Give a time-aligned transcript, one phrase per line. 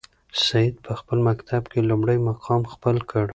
[0.45, 3.27] سعید په خپل مکتب کې لومړی مقام خپل کړ.